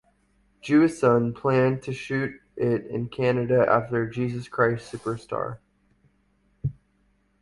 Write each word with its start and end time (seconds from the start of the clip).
Jewison 0.63 1.31
planned 1.35 1.83
to 1.83 1.93
shoot 1.93 2.31
it 2.55 2.87
in 2.87 3.07
Canada 3.09 3.63
after 3.69 4.09
"Jesus 4.09 4.47
Christ 4.47 4.91
Superstar". 4.91 5.59